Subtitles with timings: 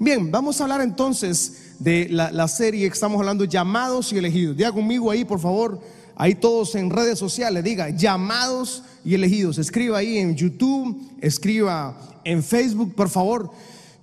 [0.00, 4.56] Bien, vamos a hablar entonces de la, serie que estamos hablando, llamados y elegidos.
[4.56, 5.80] Diga conmigo ahí, por favor,
[6.14, 9.58] ahí todos en redes sociales, diga llamados y elegidos.
[9.58, 13.50] Escriba ahí en YouTube, escriba en Facebook, por favor.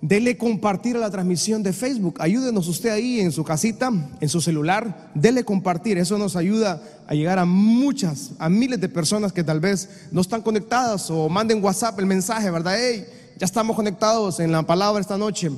[0.02, 2.18] Dele compartir a la transmisión de Facebook.
[2.20, 3.90] Ayúdenos usted ahí en su casita,
[4.20, 5.12] en su celular.
[5.16, 5.98] Dele compartir.
[5.98, 10.20] Eso nos ayuda a llegar a muchas, a miles de personas que tal vez no
[10.20, 12.76] están conectadas o manden WhatsApp el mensaje, ¿verdad?
[12.78, 13.06] Hey,
[13.38, 15.50] ya estamos conectados en la palabra esta noche.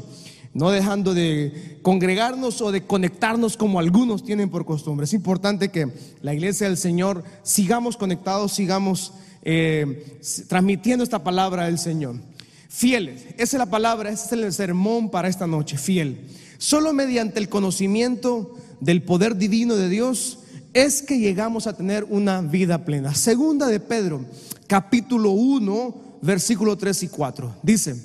[0.58, 5.04] No dejando de congregarnos o de conectarnos como algunos tienen por costumbre.
[5.04, 5.88] Es importante que
[6.24, 12.16] la iglesia del Señor sigamos conectados, sigamos eh, transmitiendo esta palabra del Señor.
[12.70, 16.28] Fieles, esa es la palabra, ese es el sermón para esta noche, fiel.
[16.58, 20.40] Solo mediante el conocimiento del poder divino de Dios
[20.74, 23.14] es que llegamos a tener una vida plena.
[23.14, 24.26] Segunda de Pedro,
[24.66, 27.58] capítulo 1, versículo 3 y 4.
[27.62, 27.96] Dice,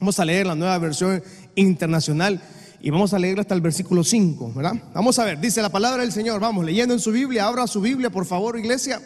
[0.00, 1.22] vamos a leer la nueva versión
[1.56, 2.40] internacional
[2.80, 4.74] y vamos a leer hasta el versículo 5, ¿verdad?
[4.94, 7.80] Vamos a ver, dice la palabra del Señor, vamos leyendo en su Biblia, abra su
[7.80, 9.02] Biblia, por favor, iglesia,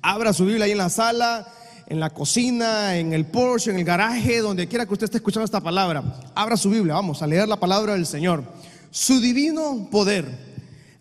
[0.00, 1.46] abra su Biblia ahí en la sala
[1.88, 5.46] en la cocina, en el Porsche, en el garaje, donde quiera que usted esté escuchando
[5.46, 6.20] esta palabra.
[6.34, 8.44] Abra su Biblia, vamos a leer la palabra del Señor.
[8.90, 10.26] Su divino poder,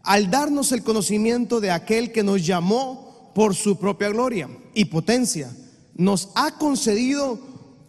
[0.03, 5.51] al darnos el conocimiento de aquel que nos llamó por su propia gloria y potencia,
[5.95, 7.37] nos ha concedido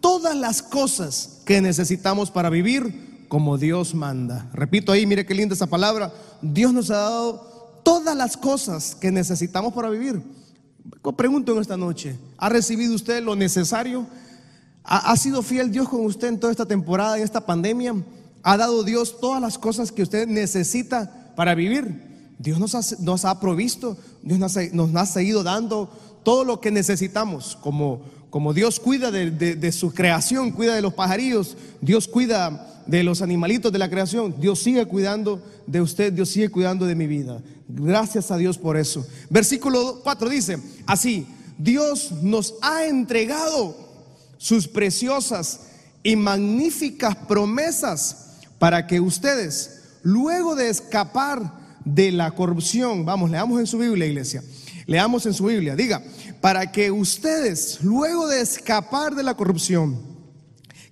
[0.00, 4.48] todas las cosas que necesitamos para vivir como Dios manda.
[4.52, 6.12] Repito ahí, mire qué linda esa palabra.
[6.40, 10.22] Dios nos ha dado todas las cosas que necesitamos para vivir.
[11.16, 14.06] Pregunto en esta noche, ¿ha recibido usted lo necesario?
[14.84, 17.94] ¿Ha, sido fiel Dios con usted en toda esta temporada, en esta pandemia?
[18.42, 22.08] ¿Ha dado Dios todas las cosas que usted necesita para vivir?
[22.38, 25.90] Dios nos ha, nos ha provisto, Dios nos ha, nos ha, seguido dando
[26.22, 31.56] todo lo que necesitamos, como, como Dios cuida de, su creación, cuida de los pajarillos,
[31.80, 34.34] Dios cuida de los animalitos de la creación.
[34.38, 37.40] Dios sigue cuidando de usted, Dios sigue cuidando de mi vida.
[37.68, 39.06] Gracias a Dios por eso.
[39.30, 41.26] Versículo 4 dice, así,
[41.58, 43.76] Dios nos ha entregado
[44.38, 45.60] sus preciosas
[46.02, 48.28] y magníficas promesas
[48.58, 51.52] para que ustedes, luego de escapar
[51.84, 54.42] de la corrupción, vamos, leamos en su Biblia, iglesia,
[54.88, 56.02] leamos en su Biblia, diga,
[56.40, 60.00] para que ustedes, luego de escapar de la corrupción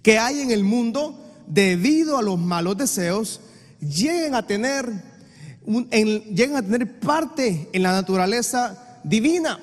[0.02, 3.40] que hay en el mundo, debido a los malos deseos,
[3.80, 9.58] lleguen a tener, a tener parte en la naturaleza divina.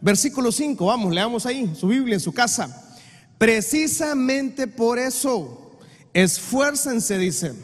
[0.00, 2.98] Versículo 5, vamos, leamos ahí su Biblia en su casa.
[3.38, 5.78] Precisamente por eso,
[6.12, 7.54] esfuércense, dice,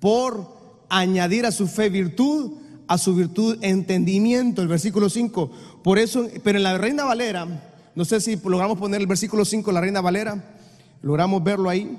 [0.00, 2.58] por añadir a su fe virtud,
[2.90, 5.48] a su virtud entendimiento, el versículo 5.
[5.84, 7.46] Por eso, pero en la Reina Valera,
[7.94, 10.56] no sé si logramos poner el versículo 5, la Reina Valera,
[11.00, 11.96] logramos verlo ahí.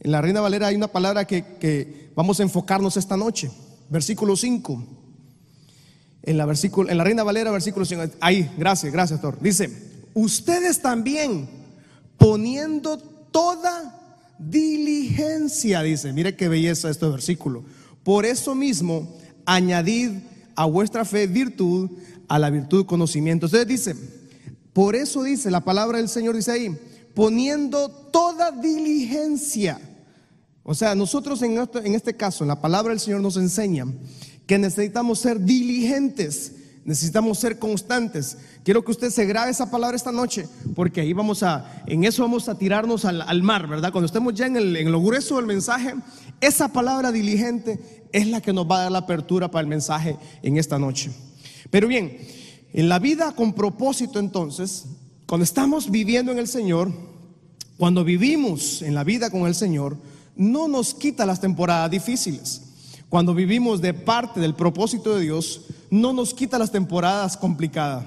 [0.00, 3.50] En la Reina Valera hay una palabra que, vamos a enfocarnos esta noche.
[3.88, 4.84] Versículo 5.
[6.24, 8.16] En la, versículo, en la Reina Valera, versículo 5.
[8.20, 9.38] Ahí, gracias, gracias, Thor.
[9.40, 9.70] Dice,
[10.12, 11.48] ustedes también
[12.18, 13.98] poniendo toda
[14.38, 17.64] diligencia, dice, mire qué belleza este versículo.
[18.04, 19.08] Por eso mismo,
[19.46, 20.10] añadid
[20.54, 21.90] a vuestra fe virtud,
[22.28, 23.46] a la virtud conocimiento.
[23.46, 23.98] Ustedes dicen,
[24.72, 26.78] por eso dice la palabra del Señor, dice ahí,
[27.14, 29.80] poniendo toda diligencia.
[30.62, 33.86] O sea, nosotros en este, en este caso, en la palabra del Señor nos enseña
[34.46, 36.52] que necesitamos ser diligentes,
[36.84, 38.38] necesitamos ser constantes.
[38.64, 42.22] Quiero que usted se grabe esa palabra esta noche, porque ahí vamos a, en eso
[42.22, 43.92] vamos a tirarnos al, mar, ¿verdad?
[43.92, 45.94] Cuando estemos ya en, el, en lo grueso del mensaje,
[46.40, 50.16] esa palabra diligente es la que nos va a dar la apertura para el mensaje
[50.42, 51.10] en esta noche.
[51.70, 52.18] Pero bien,
[52.72, 54.84] en la vida con propósito entonces,
[55.26, 56.92] cuando estamos viviendo en el Señor,
[57.78, 59.96] cuando vivimos en la vida con el Señor,
[60.36, 62.62] no nos quita las temporadas difíciles.
[63.08, 68.04] Cuando vivimos de parte del propósito de Dios, no nos quita las temporadas complicadas.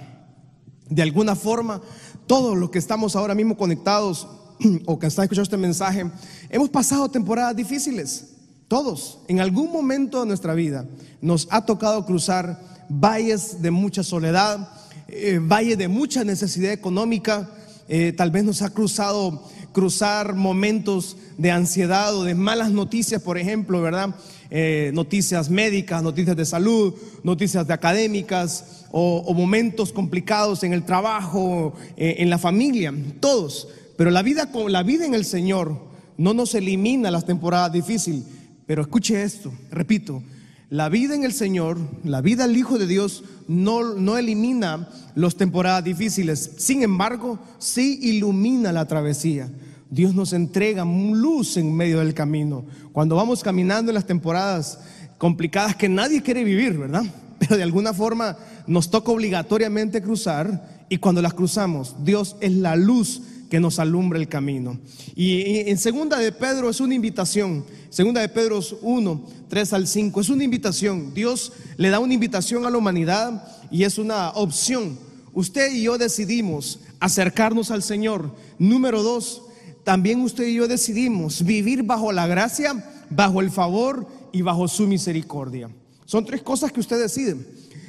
[0.89, 1.81] De alguna forma,
[2.27, 4.27] todos los que estamos ahora mismo conectados
[4.85, 6.09] o que están escuchando este mensaje,
[6.49, 8.34] hemos pasado temporadas difíciles.
[8.67, 10.85] Todos, en algún momento de nuestra vida,
[11.21, 14.69] nos ha tocado cruzar valles de mucha soledad,
[15.07, 17.47] eh, valles de mucha necesidad económica,
[17.87, 23.37] eh, tal vez nos ha cruzado cruzar momentos de ansiedad o de malas noticias, por
[23.37, 24.15] ejemplo, ¿verdad?
[24.49, 31.73] Eh, noticias médicas, noticias de salud, noticias de académicas o, momentos complicados en el trabajo,
[31.97, 33.67] en la familia, todos.
[33.97, 35.77] Pero la vida, la vida en el Señor
[36.17, 38.23] no nos elimina las temporadas difíciles.
[38.65, 40.23] Pero escuche esto, repito,
[40.69, 45.35] la vida en el Señor, la vida del Hijo de Dios no, no elimina las
[45.35, 46.51] temporadas difíciles.
[46.57, 49.49] Sin embargo, sí ilumina la travesía
[49.89, 52.65] Dios nos entrega luz en medio del camino.
[52.91, 54.79] Cuando vamos caminando en las temporadas
[55.17, 57.03] complicadas que nadie quiere vivir, ¿verdad?
[57.39, 62.75] Pero de alguna forma nos toca obligatoriamente cruzar y cuando las cruzamos, Dios es la
[62.75, 63.21] luz
[63.55, 64.77] que nos alumbra el camino.
[65.15, 67.63] Y en segunda de Pedro es una invitación.
[67.89, 71.13] Segunda de Pedro 1, 3 al 5, es una invitación.
[71.13, 74.99] Dios le da una invitación a la humanidad y es una opción.
[75.31, 78.35] Usted y yo decidimos acercarnos al Señor.
[78.59, 79.43] Número dos,
[79.85, 84.85] también usted y yo decidimos vivir bajo la gracia, bajo el favor y bajo su
[84.85, 85.69] misericordia.
[86.03, 87.37] Son tres cosas que usted decide.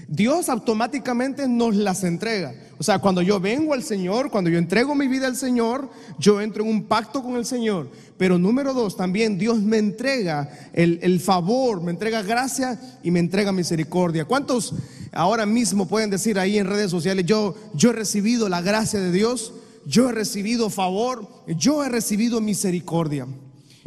[0.07, 2.55] Dios automáticamente nos las entrega.
[2.78, 5.88] O sea, cuando yo vengo al Señor, cuando yo entrego mi vida al Señor,
[6.19, 7.88] yo entro en un pacto con el Señor.
[8.19, 13.20] Pero número dos, también Dios me entrega el, el favor, me entrega gracia y me
[13.20, 14.26] entrega misericordia.
[14.26, 14.75] ¿Cuántos
[15.12, 19.11] ahora mismo pueden decir ahí en redes sociales, yo, yo he recibido la gracia de
[19.11, 19.55] Dios,
[19.87, 23.26] yo he recibido favor, yo he recibido misericordia?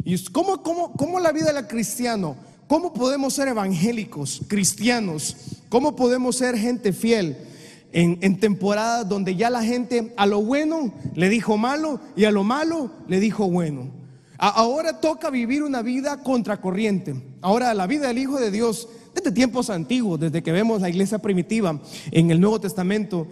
[0.04, 2.34] ¿Y cómo, cómo, cómo la vida del cristiano?
[2.66, 5.36] ¿Cómo podemos ser evangélicos, cristianos?
[5.68, 7.49] ¿Cómo podemos ser gente fiel
[7.92, 12.44] en, temporadas donde ya la gente a lo bueno le dijo malo y a lo
[12.44, 14.00] malo le dijo bueno?
[14.38, 17.14] ahora toca vivir una vida contracorriente.
[17.42, 21.18] Ahora la vida del Hijo de Dios, desde tiempos antiguos, desde que vemos la iglesia
[21.18, 21.78] primitiva
[22.10, 23.26] en el Nuevo Testamento,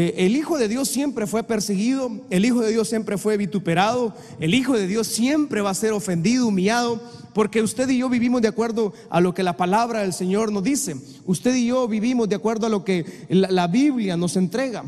[0.00, 4.14] eh, el Hijo de Dios siempre fue perseguido, el Hijo de Dios siempre fue vituperado,
[4.38, 7.02] el Hijo de Dios siempre va a ser ofendido, humillado,
[7.34, 10.62] porque usted y yo vivimos de acuerdo a lo que la palabra del Señor nos
[10.62, 10.94] dice.
[11.26, 14.84] Usted y yo vivimos de acuerdo a lo que la, la Biblia nos entrega.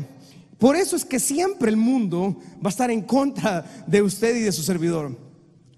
[0.57, 4.39] Por eso es que siempre el mundo va a estar en contra de usted y
[4.39, 5.17] de su servidor.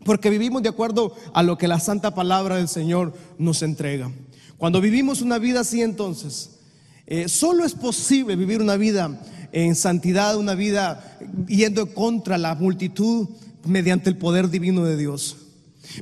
[0.05, 4.11] Porque vivimos de acuerdo a lo que la santa palabra del Señor nos entrega.
[4.59, 6.52] Cuando vivimos una vida así entonces,
[7.05, 9.19] eh, solo es posible vivir una vida
[9.51, 11.17] en santidad, una vida
[11.47, 13.29] yendo contra la multitud
[13.65, 15.37] mediante el poder divino de Dios.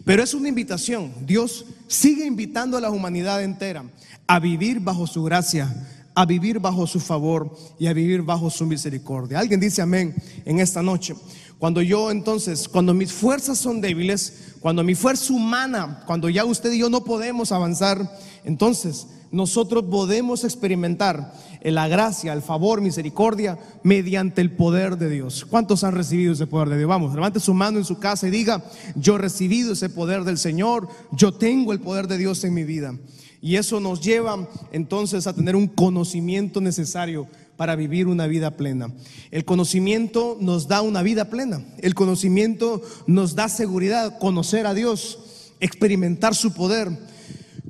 [0.06, 1.12] Pero es una invitación.
[1.26, 3.84] Dios sigue invitando a la humanidad entera
[4.28, 5.74] a vivir bajo su gracia,
[6.16, 9.40] a vivir bajo su favor y a vivir bajo su misericordia.
[9.40, 10.16] Alguien dice amén
[10.46, 11.16] en esta noche.
[11.60, 16.72] Cuando yo entonces, cuando mis fuerzas son débiles, cuando mi fuerza humana, cuando ya usted
[16.72, 21.34] y yo no podemos avanzar, entonces nosotros podemos experimentar
[21.64, 25.46] la gracia, el favor, misericordia mediante el poder de Dios.
[25.46, 26.90] ¿Cuántos han recibido ese poder de Dios?
[26.90, 28.64] Vamos, levante su mano en su casa y diga,
[28.96, 32.64] yo he recibido ese poder del Señor, yo tengo el poder de Dios en mi
[32.64, 32.96] vida.
[33.42, 37.28] Y eso nos lleva entonces a tener un conocimiento necesario
[37.58, 38.94] para vivir una vida plena.
[39.32, 41.64] El conocimiento nos da una vida plena.
[41.80, 46.92] El conocimiento nos da seguridad, conocer a Dios, experimentar su poder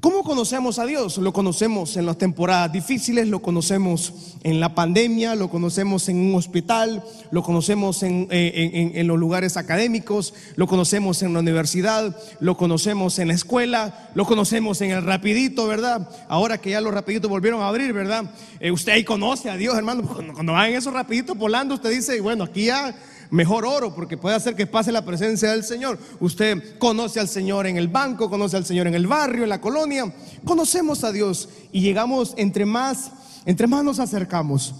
[0.02, 1.20] ¿Cómo conocemos a Dios?
[1.20, 6.34] Lo conocemos en las temporadas difíciles, lo conocemos en la pandemia, lo conocemos en un
[6.34, 13.20] hospital, lo conocemos en, eh, los lugares académicos, lo conocemos en la universidad, lo conocemos
[13.20, 16.10] en la escuela, lo conocemos en el rapidito, ¿verdad?
[16.28, 18.26] Ahora que ya los rapiditos volvieron a abrir, ¿verdad?
[18.60, 20.02] Eh, usted ahí conoce a Dios, hermano.
[20.34, 22.96] Cuando van esos rapiditos volando, usted dice, bueno, aquí ya
[23.32, 25.98] mejor oro porque puede hacer que pase la presencia del Señor.
[26.20, 29.62] Usted conoce al Señor en el banco, conoce al Señor en el barrio, en la
[29.62, 30.14] colonia.
[30.46, 33.12] Conocemos a Dios y llegamos entre más,
[33.46, 34.76] entre más nos acercamos,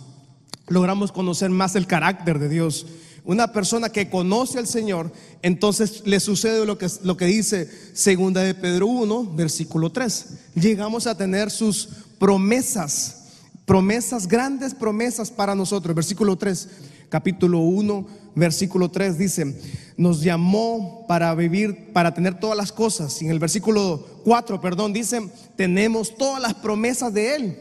[0.68, 2.86] logramos conocer más el carácter de Dios.
[3.24, 5.12] Una persona que conoce al Señor,
[5.42, 10.26] entonces le sucede lo que, lo que dice segunda de Pedro 1, versículo 3.
[10.56, 13.18] Llegamos a tener sus promesas,
[13.66, 15.96] promesas, grandes promesas para nosotros.
[15.96, 16.68] Versículo 3,
[17.12, 19.60] capítulo 1, versículo 3 dice,
[19.98, 23.22] nos llamó para vivir, para tener todas las cosas.
[23.22, 27.58] Y en el versículo 4, perdón, dice, tenemos todas las promesas de Él.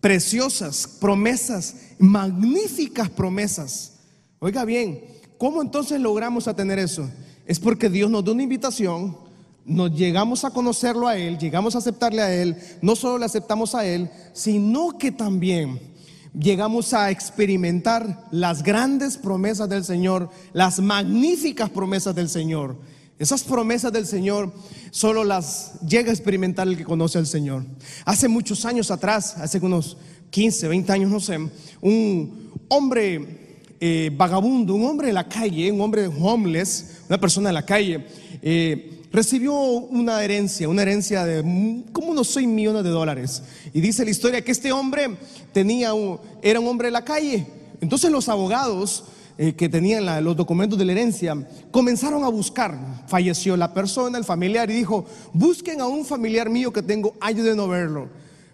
[0.00, 3.92] Preciosas promesas, magníficas promesas.
[4.40, 5.04] Oiga bien,
[5.38, 7.08] ¿cómo entonces logramos a tener eso?
[7.46, 9.16] Es porque Dios nos da una invitación,
[9.64, 13.76] nos llegamos a conocerlo a Él, llegamos a aceptarle a Él, no solo le aceptamos
[13.76, 15.93] a Él, sino que también
[16.38, 22.76] llegamos a experimentar las grandes promesas del Señor, las magníficas promesas del Señor.
[23.18, 24.52] Esas promesas del Señor
[24.90, 27.64] solo las llega a experimentar el que conoce al Señor.
[28.04, 29.96] Hace muchos años atrás, hace unos
[30.30, 31.38] 15, 20 años, no sé,
[31.80, 37.52] un hombre eh, vagabundo, un hombre de la calle, un hombre homeless, una persona de
[37.52, 38.04] la calle,
[38.42, 43.44] eh, recibió una herencia, una herencia de como unos 6 millones de dólares.
[43.72, 45.16] Y dice la historia que este hombre
[45.52, 47.46] tenía un, era un hombre de la calle.
[47.80, 49.04] Entonces los abogados
[49.38, 51.36] eh, que tenían los documentos de la herencia
[51.70, 53.04] comenzaron a buscar.
[53.06, 57.44] Falleció la persona, el familiar, y dijo, busquen a un familiar mío que tengo años
[57.44, 58.08] de no verlo.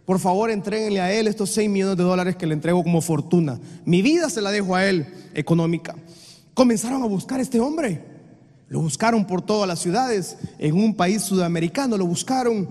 [0.04, 3.58] Por favor, entréguenle a él estos 6 millones de dólares que le entrego como fortuna.
[3.86, 5.94] Mi vida se la dejo a él económica.
[6.52, 8.09] Comenzaron a buscar a este hombre.
[8.70, 12.68] Lo buscaron por todas las ciudades, en un país sudamericano lo buscaron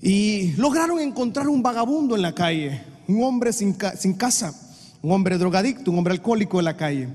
[0.00, 4.54] y lograron encontrar un vagabundo en la calle, un hombre sin, casa,
[5.02, 7.08] un hombre drogadicto, un hombre alcohólico en la calle.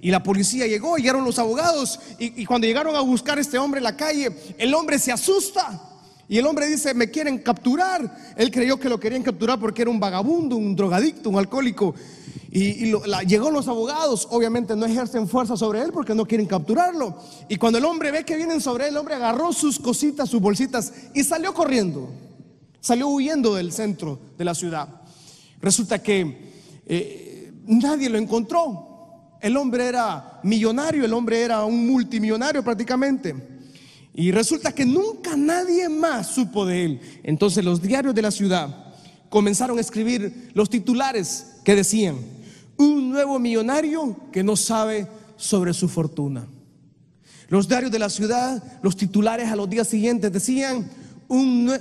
[0.00, 3.84] Y la policía llegó, llegaron los abogados y, cuando llegaron a buscar este hombre en
[3.84, 5.82] la calle, el hombre se asusta
[6.26, 8.34] y el hombre dice, me quieren capturar.
[8.38, 11.94] Él creyó que lo querían capturar porque era un vagabundo, un drogadicto, un alcohólico.
[12.56, 12.92] Y,
[13.26, 17.18] llegó los abogados, obviamente no ejercen fuerza sobre él porque no quieren capturarlo.
[17.48, 20.40] Y cuando el hombre ve que vienen sobre él, el hombre agarró sus cositas, sus
[20.40, 22.08] bolsitas y salió corriendo.
[22.78, 24.88] Salió huyendo del centro de la ciudad.
[25.60, 26.52] Resulta que
[26.86, 29.36] eh, nadie lo encontró.
[29.40, 33.34] El hombre era millonario, el hombre era un multimillonario prácticamente.
[34.14, 37.00] Y resulta que nunca nadie más supo de él.
[37.24, 38.94] Entonces los diarios de la ciudad
[39.28, 42.33] comenzaron a escribir los titulares que decían,
[42.76, 46.46] un nuevo millonario que no sabe sobre su fortuna.
[47.48, 50.90] Los diarios de la ciudad, los titulares a los días siguientes decían,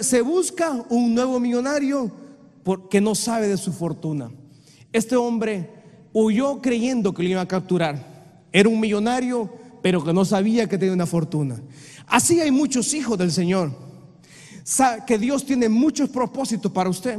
[0.02, 2.12] se busca un nuevo millonario
[2.90, 4.32] que no sabe de su fortuna.
[4.92, 5.70] Este hombre
[6.14, 8.46] huyó creyendo que lo iba a capturar.
[8.52, 9.50] Era un millonario,
[9.82, 11.62] pero que no sabía que tenía una fortuna.
[12.06, 13.72] Así hay muchos hijos del Señor.
[15.08, 17.18] Que Dios tiene muchos propósitos para usted.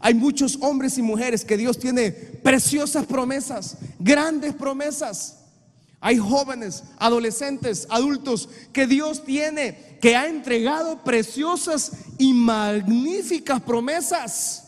[0.00, 5.38] Hay muchos hombres y mujeres que Dios tiene preciosas promesas, grandes promesas.
[6.00, 14.64] Hay jóvenes, adolescentes, adultos que Dios tiene, que ha entregado preciosas y magníficas promesas.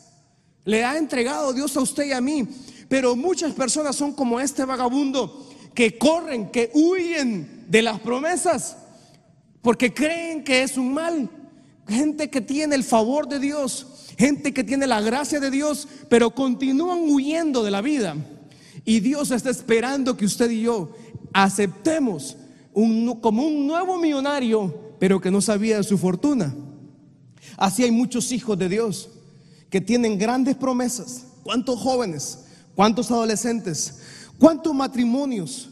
[0.64, 2.48] Le ha entregado Dios a usted y a mí.
[2.88, 8.76] Pero muchas personas son como este vagabundo que corren, que huyen de las promesas
[9.66, 11.28] porque creen que es un mal.
[11.88, 13.86] Gente que tiene el favor de Dios,
[14.18, 18.16] gente que tiene la gracia de Dios, pero continúan huyendo de la vida.
[18.84, 20.90] Y Dios está esperando que usted y yo
[21.32, 22.36] aceptemos
[23.20, 26.54] como un nuevo millonario, pero que no sabía de su fortuna.
[27.56, 29.08] Así hay muchos hijos de Dios
[29.70, 31.26] que tienen grandes promesas.
[31.42, 32.40] ¿Cuántos jóvenes?
[32.74, 33.98] ¿Cuántos adolescentes?
[34.38, 35.70] ¿Cuántos matrimonios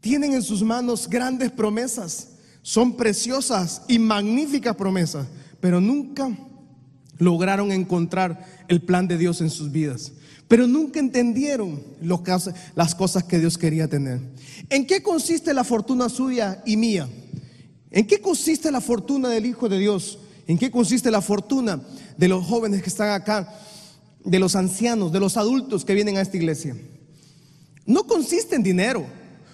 [0.00, 2.37] tienen en sus manos grandes promesas?
[2.68, 5.26] Son preciosas y magníficas promesas,
[5.58, 6.28] pero nunca
[7.16, 10.12] lograron encontrar el plan de Dios en sus vidas.
[10.48, 11.82] Pero nunca entendieron
[12.74, 14.20] las cosas que Dios quería tener.
[14.68, 17.08] ¿En qué consiste la fortuna suya y mía?
[17.90, 20.18] ¿En qué consiste la fortuna del Hijo de Dios?
[20.46, 21.80] ¿En qué consiste la fortuna
[22.18, 23.48] de los jóvenes que están acá,
[24.22, 26.76] de los ancianos, de los adultos que vienen a esta iglesia?
[27.86, 29.06] No consiste en dinero.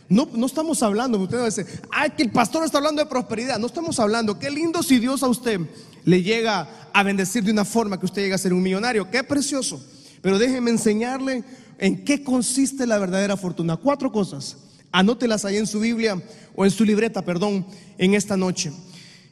[0.09, 3.09] No, no estamos hablando, usted va a decir, ay, que el pastor está hablando de
[3.09, 3.59] prosperidad.
[3.59, 5.61] No estamos hablando, qué lindo si Dios a usted
[6.05, 9.11] le llega a bendecir de una forma que usted llegue a ser un millonario.
[9.11, 9.83] Qué precioso.
[10.21, 11.43] Pero déjeme enseñarle
[11.79, 13.77] en qué consiste la verdadera fortuna.
[13.77, 14.57] Cuatro cosas.
[14.93, 16.23] Anótelas ahí en su Biblia
[16.55, 17.67] o en su libreta, perdón,
[17.99, 18.73] en esta noche.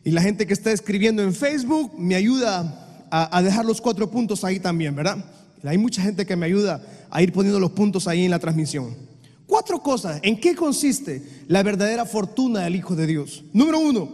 [0.05, 4.11] Y la gente que está escribiendo en Facebook me ayuda a, a dejar los cuatro
[4.11, 5.25] puntos ahí también, ¿verdad?
[5.65, 9.12] Hay mucha gente que me ayuda a ir poniendo los puntos ahí en la transmisión.
[9.53, 10.19] Cuatro cosas.
[10.23, 13.45] ¿En qué consiste la verdadera fortuna del Hijo de Dios?
[13.53, 14.09] Número uno,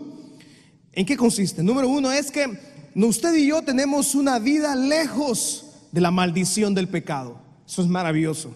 [0.92, 1.62] ¿en qué consiste?
[1.62, 2.58] Número uno es que
[2.96, 7.40] usted y yo tenemos una vida lejos de la maldición del pecado.
[7.64, 8.52] Eso es maravilloso.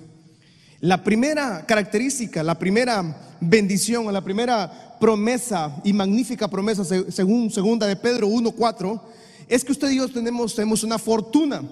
[0.81, 7.95] La primera característica, la primera bendición, la primera promesa y magnífica promesa, según segunda de
[7.95, 9.01] Pedro 1.4,
[9.47, 11.63] es que usted y yo tenemos, tenemos una fortuna.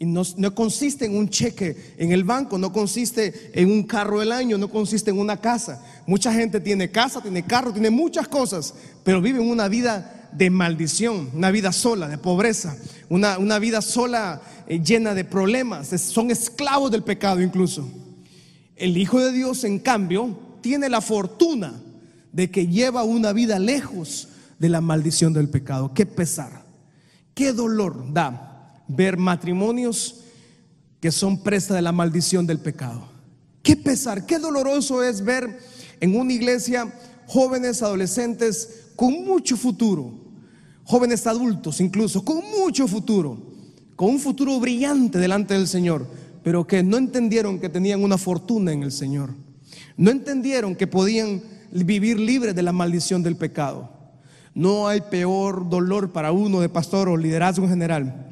[0.00, 4.30] Y no, consiste en un cheque en el banco, no consiste en un carro del
[4.30, 5.84] año, no consiste en una casa.
[6.06, 11.30] Mucha gente tiene casa, tiene carro, tiene muchas cosas, pero viven una vida de maldición,
[11.34, 12.76] una vida sola, de pobreza,
[13.08, 15.88] una, una vida sola eh, llena de problemas.
[15.88, 17.88] son esclavos del pecado incluso.
[18.76, 21.74] El Hijo de Dios, en cambio, tiene la fortuna
[22.32, 24.28] de que lleva una vida lejos
[24.60, 25.92] de la maldición del pecado.
[25.92, 26.64] Qué pesar,
[27.34, 28.47] qué dolor da
[28.88, 30.24] ver matrimonios
[31.00, 33.08] que son presa de la maldición del pecado.
[33.62, 35.58] Qué pesar, qué doloroso es ver
[36.00, 36.92] en una iglesia
[37.26, 40.12] jóvenes adolescentes con mucho futuro,
[40.84, 43.38] jóvenes adultos incluso, con mucho futuro,
[43.94, 46.06] con un futuro brillante delante del Señor,
[46.42, 49.30] pero que no entendieron que tenían una fortuna en el Señor.
[49.96, 53.90] No entendieron que podían vivir libres de la maldición del pecado.
[54.54, 58.27] No hay peor dolor para uno de pastor o liderazgo en general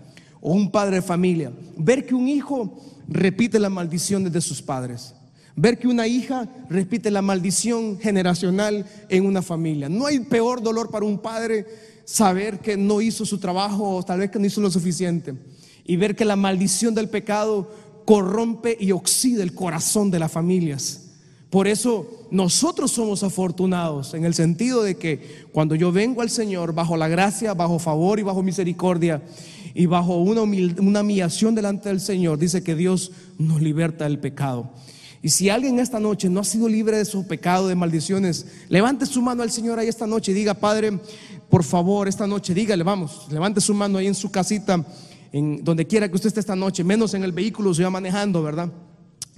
[0.49, 2.73] o un padre de familia, ver que un hijo
[3.09, 5.13] repite la maldición de sus padres,
[5.57, 9.89] ver que una hija repite la maldición generacional en una familia.
[9.89, 11.67] No hay peor dolor para un padre
[12.05, 15.35] saber que no hizo su trabajo o tal vez que no hizo lo suficiente
[15.85, 17.69] y ver que la maldición del pecado
[18.05, 21.07] corrompe y oxida el corazón de las familias
[21.51, 26.73] Por eso nosotros somos afortunados en el sentido de que cuando yo vengo al Señor
[26.73, 29.23] bajo la gracia, bajo favor y bajo misericordia
[29.77, 34.73] y bajo una, una humillación delante del Señor, dice que Dios nos liberta del pecado.
[35.21, 39.05] Y si alguien esta noche no ha sido libre de su pecado, de maldiciones, levante
[39.05, 40.99] su mano al Señor ahí esta noche y diga, Padre,
[41.51, 44.83] por favor, esta noche, dígale, vamos, levante su mano ahí en su casita,
[45.31, 48.43] en donde quiera que usted esté esta noche, menos en el vehículo, se va manejando,
[48.43, 48.73] ¿verdad?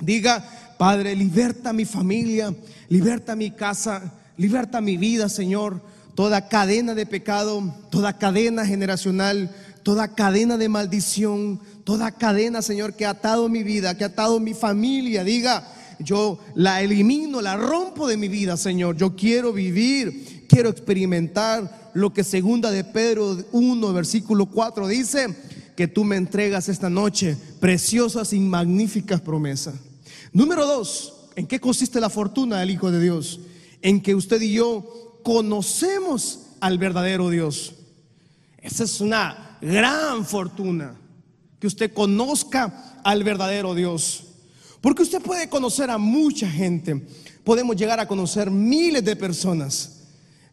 [0.00, 2.54] Diga, Padre, liberta mi familia,
[2.88, 5.82] liberta mi casa, liberta mi vida, Señor.
[6.14, 13.06] Toda cadena de pecado, toda cadena generacional, toda cadena de maldición, toda cadena, Señor, que
[13.06, 15.24] ha atado mi vida, que ha atado mi familia.
[15.24, 15.66] Diga,
[15.98, 18.96] yo la elimino, la rompo de mi vida, Señor.
[18.96, 25.34] Yo quiero vivir, quiero experimentar lo que segunda de Pedro 1, versículo 4 dice,
[25.78, 29.76] que tú me entregas esta noche preciosas y magníficas promesas.
[30.32, 33.38] Número dos, ¿en qué consiste la fortuna del Hijo de Dios?
[33.80, 37.74] En que usted y yo conocemos al verdadero Dios.
[38.60, 40.94] Esa es una gran fortuna,
[41.58, 44.24] que usted conozca al verdadero Dios.
[44.80, 47.04] Porque usted puede conocer a mucha gente,
[47.44, 50.04] podemos llegar a conocer miles de personas,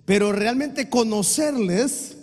[0.05, 2.17] pero realmente conocerles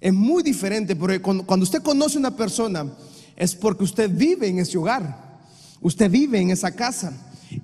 [0.00, 2.92] es muy diferente, porque cuando usted conoce a una persona
[3.36, 5.40] es porque usted vive en ese hogar.
[5.80, 7.12] Usted vive en esa casa.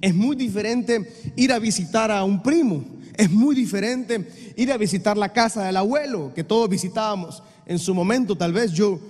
[0.01, 2.85] Es muy diferente ir a visitar a un primo.
[3.19, 7.93] Es muy diferente ir a visitar la casa del abuelo, que todos visitábamos en su
[7.93, 8.37] momento.
[8.37, 9.01] Tal vez yo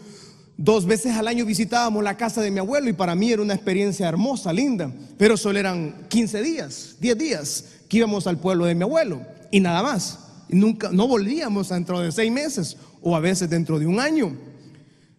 [0.57, 3.53] dos veces al año visitábamos la casa de mi abuelo y para mí era una
[3.53, 4.91] experiencia hermosa, linda.
[5.19, 9.61] Pero solo eran 15 días, 10 días que íbamos al pueblo de mi abuelo y
[9.61, 10.19] nada más.
[10.49, 14.35] Y nunca, no volvíamos dentro de seis meses o a veces dentro de un año.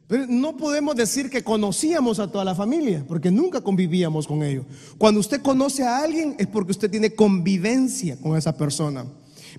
[0.10, 4.66] No podemos decir que conocíamos a toda la familia, porque nunca convivíamos con ellos.
[4.98, 9.06] Cuando usted conoce a alguien es porque usted tiene convivencia con esa persona.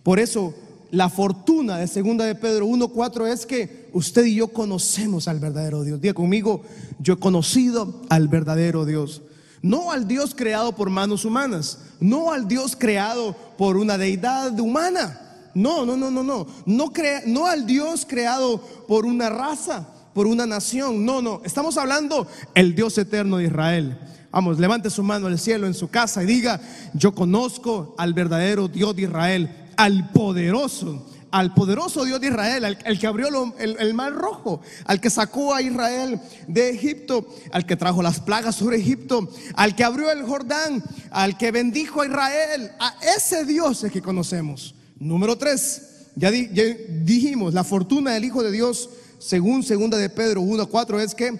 [0.02, 0.52] Por eso
[0.90, 5.84] la fortuna de segunda de Pedro 1:4 es que usted y yo conocemos al verdadero
[5.84, 6.00] Dios.
[6.00, 6.62] Diga conmigo,
[6.98, 9.22] yo he conocido al verdadero Dios.
[9.62, 15.20] No al Dios creado por manos humanas, no al Dios creado por una deidad humana.
[15.54, 16.46] No, no, no, no, no.
[16.66, 21.04] No, crea, no al Dios creado por una raza por una nación.
[21.04, 23.98] No, no, estamos hablando el Dios eterno de Israel.
[24.30, 26.60] Vamos, levante su mano al cielo en su casa y diga,
[26.94, 32.98] yo conozco al verdadero Dios de Israel, al poderoso, al poderoso Dios de Israel, al,
[32.98, 38.02] que abrió el, mar rojo, al que sacó a Israel de Egipto, al que trajo
[38.02, 42.70] las plagas sobre Egipto, al que abrió el Jordán, al que bendijo a Israel.
[42.78, 44.76] A ese Dios es que conocemos.
[45.00, 50.98] Número tres, ya dijimos, la fortuna del Hijo de Dios según segunda de Pedro 1:4
[51.00, 51.38] es que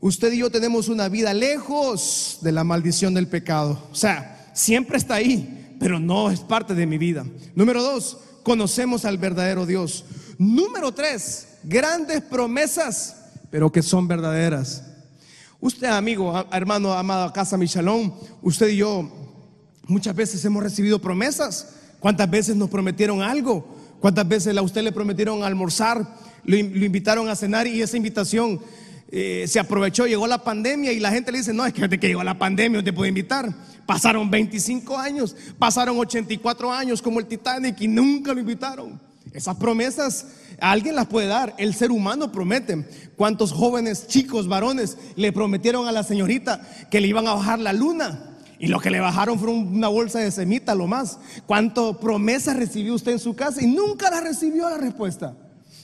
[0.00, 3.86] usted y yo tenemos una vida lejos de la maldición del pecado.
[3.92, 7.24] O sea, siempre está ahí, pero no es parte de mi vida.
[7.54, 10.04] Número dos, conocemos al verdadero Dios.
[10.38, 13.16] Número tres, grandes promesas,
[13.50, 14.82] pero que son verdaderas.
[15.60, 19.08] Usted, amigo, hermano amado, casa Michalón, usted y yo
[19.86, 21.74] muchas veces hemos recibido promesas.
[22.00, 23.64] ¿Cuántas veces nos prometieron algo?
[24.00, 26.04] ¿Cuántas veces a usted le prometieron almorzar?
[26.44, 28.60] Lo, invitaron a cenar y esa invitación
[29.10, 32.08] eh, se aprovechó, llegó la pandemia y la gente le dice, no, es que que
[32.08, 33.52] llegó la pandemia no te puedo invitar.
[33.86, 39.00] Pasaron 25 años, pasaron 84 años como el Titanic y nunca lo invitaron.
[39.32, 40.26] Esas promesas
[40.60, 42.86] alguien las puede dar, el ser humano promete.
[43.16, 47.72] ¿Cuántos jóvenes, chicos, varones le prometieron a la señorita que le iban a bajar la
[47.72, 48.28] luna?
[48.58, 51.18] Y lo que le bajaron fue una bolsa de semita, lo más.
[51.46, 53.62] ¿Cuánto promesas recibió usted en su casa?
[53.62, 55.34] Y nunca la recibió la respuesta.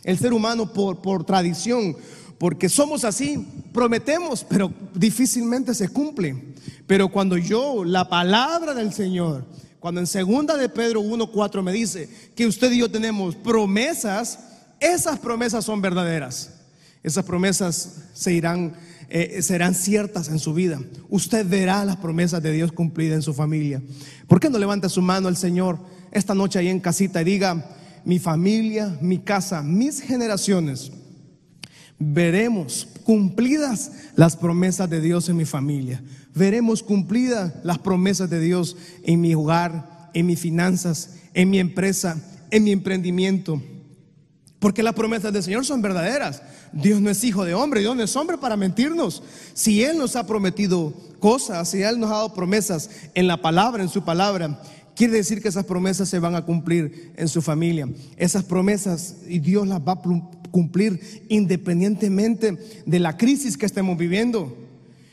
[0.05, 1.97] El ser humano por, por tradición,
[2.39, 6.55] porque somos así, prometemos, pero difícilmente se cumple.
[6.87, 9.45] Pero cuando yo, la palabra del Señor,
[9.81, 14.39] cuando en segunda de Pedro 1.4 me dice que usted y yo tenemos promesas,
[14.81, 16.55] esas promesas son verdaderas.
[17.03, 18.75] Esas promesas se irán,
[19.09, 20.81] eh, serán ciertas en su vida.
[21.09, 23.81] Usted verá las promesas de Dios cumplidas en su familia.
[24.27, 25.79] ¿Por qué no levanta su mano al Señor
[26.11, 30.93] esta noche ahí en casita y diga, mi familia, mi casa, mis generaciones,
[31.99, 36.03] veremos cumplidas las promesas de Dios en mi familia.
[36.35, 42.17] Veremos cumplidas las promesas de Dios en mi hogar, en mis finanzas, en mi empresa,
[42.51, 43.61] en mi emprendimiento.
[44.59, 46.43] Porque las promesas del Señor son verdaderas.
[46.73, 49.23] Dios no es hijo de hombre, Dios no es hombre para mentirnos.
[49.55, 53.83] Si Él nos ha prometido cosas, si Él nos ha dado promesas en la palabra,
[53.83, 54.61] en su palabra,
[54.99, 57.89] Quiere decir que esas promesas se van a cumplir en su familia.
[58.17, 60.03] Esas promesas y Dios las va a
[60.51, 64.59] cumplir independientemente de la crisis que estemos viviendo,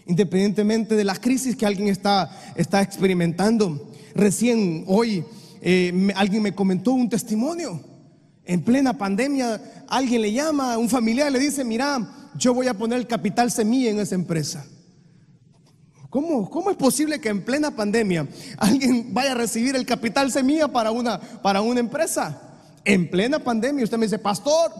[0.07, 3.91] independientemente de la crisis que alguien está, está experimentando.
[4.15, 5.23] recién hoy
[5.61, 7.79] eh, alguien me comentó un testimonio.
[8.43, 12.97] En plena pandemia, alguien le llama un familiar le dice, mira, yo voy a poner
[12.97, 14.65] el capital semilla en esa empresa.
[16.15, 18.25] ¿Cómo, ¿Cómo, es posible que en plena pandemia
[18.57, 22.41] alguien vaya a recibir el capital semilla para una, para una empresa?
[22.85, 24.71] En plena pandemia usted me dice, pastor,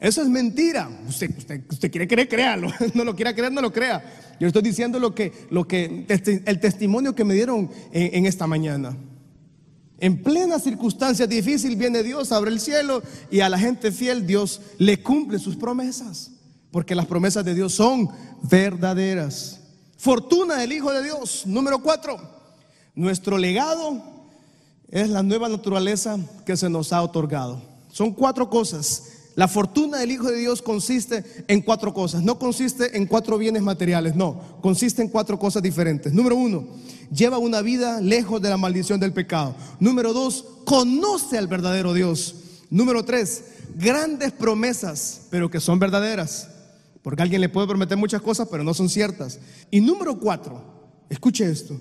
[0.00, 0.90] eso es mentira.
[1.08, 1.30] Usted,
[1.70, 2.68] usted, quiere creer, créalo.
[2.94, 4.34] No lo quiera creer, no lo crea.
[4.40, 6.04] Yo estoy diciendo lo que, lo que,
[6.46, 8.96] el testimonio que me dieron en, en esta mañana.
[9.98, 14.60] En plena circunstancia difícil viene Dios, abre el cielo y a la gente fiel Dios
[14.78, 16.32] le cumple sus promesas.
[16.72, 18.08] Porque las promesas de Dios son
[18.50, 19.61] verdaderas.
[20.02, 21.44] Fortuna del Hijo de Dios.
[21.46, 22.18] Número cuatro.
[22.96, 24.02] Nuestro legado
[24.88, 27.62] es la nueva naturaleza que se nos ha otorgado.
[27.92, 29.04] Son cuatro cosas.
[29.36, 32.24] La fortuna del Hijo de Dios consiste en cuatro cosas.
[32.24, 34.58] No consiste en cuatro bienes materiales, no.
[34.60, 36.12] Consiste en cuatro cosas diferentes.
[36.12, 36.66] Número uno,
[37.14, 39.54] lleva una vida lejos de la maldición del pecado.
[39.78, 42.34] Número dos, conoce al verdadero Dios.
[42.70, 43.44] Número tres,
[43.76, 46.48] grandes promesas, pero que son verdaderas.
[47.02, 49.40] Porque alguien le puede prometer muchas cosas, pero no son ciertas.
[49.70, 50.62] Y número cuatro,
[51.10, 51.78] escuche esto,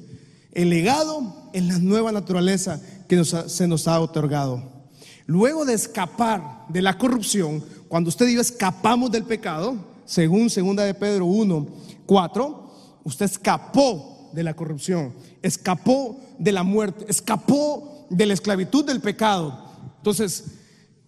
[0.51, 4.81] el legado es la nueva naturaleza que se nos ha otorgado.
[5.25, 10.93] Luego de escapar de la corrupción, cuando usted y escapamos del pecado, según segunda de
[10.93, 11.67] Pedro 1,
[12.05, 12.71] 4,
[13.03, 19.69] usted escapó de la corrupción, escapó de la muerte, escapó de la esclavitud del pecado.
[19.97, 20.45] Entonces,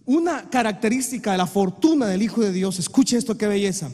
[0.06, 3.90] una característica de la fortuna del Hijo de Dios, escuche esto, qué belleza,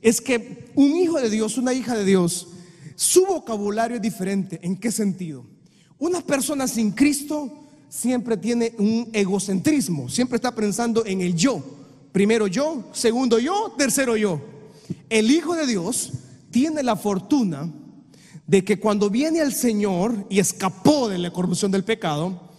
[0.00, 2.48] es que un hijo de Dios, una hija de Dios,
[2.96, 4.58] su vocabulario es diferente.
[4.62, 5.44] ¿En qué sentido?
[5.98, 11.62] Una persona sin Cristo siempre tiene un egocentrismo, siempre está pensando en el yo.
[12.10, 14.40] Primero yo, segundo yo, tercero yo.
[15.08, 16.12] El Hijo de Dios
[16.50, 17.72] tiene la fortuna
[18.46, 22.51] de que cuando viene el Señor y escapó de la corrupción del pecado,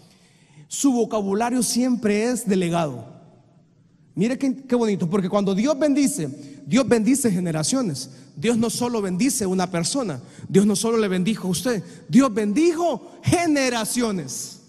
[0.73, 3.05] su vocabulario siempre es delegado.
[4.15, 6.27] Mire qué, bonito, porque cuando Dios bendice,
[6.65, 8.09] Dios bendice generaciones.
[8.35, 13.11] Dios no solo bendice una persona, Dios no solo le bendijo a usted, Dios bendijo
[13.23, 14.61] generaciones.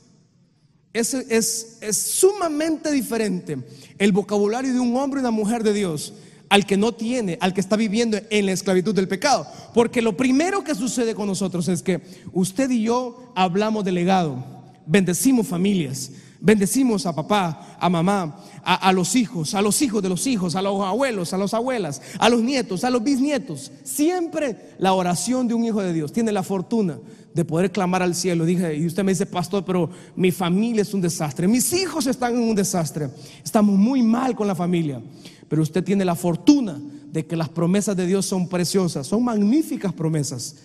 [0.92, 3.56] Es, es, es sumamente diferente
[3.96, 6.12] el vocabulario de un hombre y una mujer de Dios
[6.50, 9.46] al que no tiene, al que está viviendo en la esclavitud del pecado.
[9.72, 12.02] Porque lo primero que sucede con nosotros es que
[12.34, 14.53] usted y yo hablamos de legado,
[14.86, 20.26] bendecimos familias, bendecimos a papá, a mamá, a, los hijos, a los hijos de los
[20.26, 23.72] hijos, a los abuelos, a las abuelas, a los nietos, a los bisnietos.
[23.82, 26.98] Siempre la oración de un hijo de Dios tiene la fortuna
[27.34, 28.44] de poder clamar al cielo.
[28.44, 32.34] Dije, y usted me dice, pastor, pero mi familia es un desastre, mis hijos están
[32.34, 33.10] en un desastre,
[33.44, 35.02] estamos muy mal con la familia.
[35.48, 36.80] Pero usted tiene la fortuna
[37.12, 40.56] de que las promesas de Dios son preciosas, son magníficas promesas.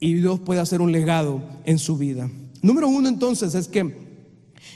[0.00, 2.30] Y Dios puede hacer un legado en su vida.
[2.62, 4.08] Número uno entonces es que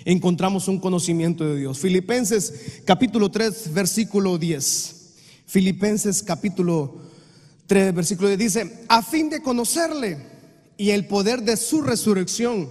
[0.05, 1.79] encontramos un conocimiento de Dios.
[1.79, 4.97] Filipenses capítulo 3, versículo 10.
[5.47, 6.97] Filipenses capítulo
[7.67, 10.19] 3, versículo 10 dice, a fin de conocerle
[10.77, 12.71] y el poder de su resurrección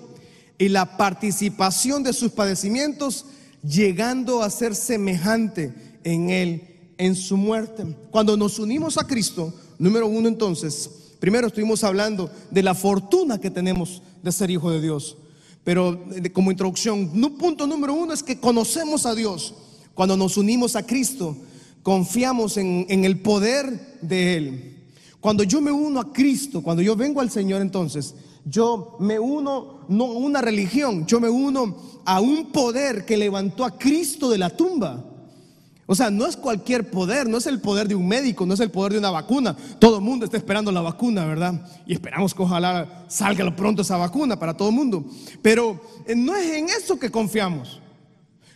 [0.58, 3.26] y la participación de sus padecimientos,
[3.64, 7.96] llegando a ser semejante en Él, en su muerte.
[8.12, 13.50] Cuando nos unimos a Cristo, número uno entonces, primero estuvimos hablando de la fortuna que
[13.50, 15.18] tenemos de ser hijo de Dios.
[15.64, 16.04] Pero
[16.34, 19.54] como introducción, punto número uno es que conocemos a Dios.
[19.94, 21.38] Cuando nos unimos a Cristo,
[21.84, 24.78] confiamos en, en el poder de Él.
[25.20, 29.82] Cuando yo me uno a Cristo, cuando yo vengo al Señor entonces, yo me uno
[29.88, 34.40] no a una religión, yo me uno a un poder que levantó a Cristo de
[34.40, 35.06] la tumba.
[35.88, 38.60] O sea, no es cualquier poder, no es el poder de un médico, no es
[38.60, 39.58] el poder de una vacuna.
[39.80, 41.66] Todo el mundo está esperando la vacuna, ¿verdad?
[41.86, 45.06] Y esperamos que ojalá salga pronto esa vacuna para todo el mundo.
[45.42, 47.82] Pero eh, no es en eso que confiamos.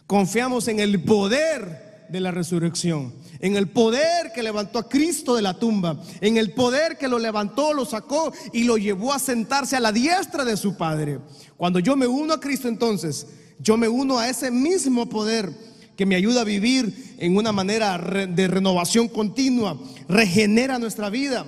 [0.07, 5.41] Confiamos en el poder de la resurrección, en el poder que levantó a Cristo de
[5.41, 9.75] la tumba, en el poder que lo levantó, lo sacó y lo llevó a sentarse
[9.75, 11.19] a la diestra de su Padre.
[11.57, 13.27] Cuando yo me uno a Cristo entonces,
[13.59, 15.51] yo me uno a ese mismo poder
[15.95, 21.45] que me ayuda a vivir en una manera de renovación continua, regenera nuestra vida.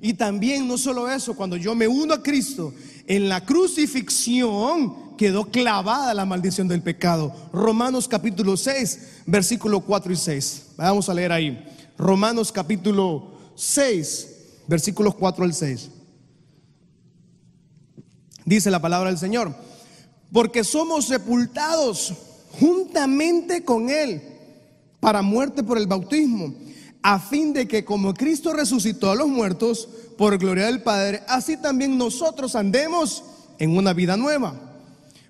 [0.00, 2.74] Y también no solo eso, cuando yo me uno a Cristo,
[3.06, 7.34] en la crucifixión quedó clavada la maldición del pecado.
[7.52, 10.62] Romanos capítulo 6, versículo 4 y 6.
[10.76, 11.64] Vamos a leer ahí.
[11.96, 14.28] Romanos capítulo 6,
[14.66, 15.90] versículos 4 al 6.
[18.44, 19.54] Dice la palabra del Señor,
[20.32, 22.12] porque somos sepultados
[22.58, 24.22] juntamente con Él
[25.00, 26.54] para muerte por el bautismo,
[27.02, 31.56] a fin de que como Cristo resucitó a los muertos por gloria del Padre, así
[31.56, 33.22] también nosotros andemos
[33.58, 34.54] en una vida nueva.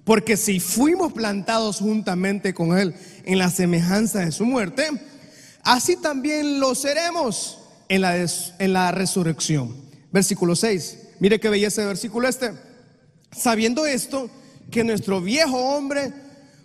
[0.04, 4.88] Porque si fuimos plantados juntamente con Él en la semejanza de su muerte,
[5.62, 7.58] así también lo seremos
[7.88, 9.74] en la, en la resurrección.
[10.12, 10.98] Versículo 6.
[11.20, 12.52] Mire qué belleza de versículo este.
[13.32, 14.30] Sabiendo esto,
[14.70, 16.12] que nuestro viejo hombre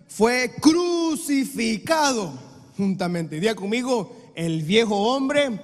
[0.09, 2.33] fue crucificado
[2.75, 3.39] juntamente.
[3.39, 5.61] Diga conmigo, el viejo hombre,